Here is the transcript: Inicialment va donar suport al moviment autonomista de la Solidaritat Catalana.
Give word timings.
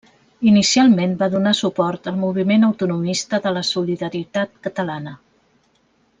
Inicialment 0.51 1.11
va 1.19 1.27
donar 1.33 1.51
suport 1.59 2.09
al 2.13 2.17
moviment 2.23 2.65
autonomista 2.69 3.41
de 3.45 3.53
la 3.59 3.63
Solidaritat 3.69 4.57
Catalana. 4.69 5.15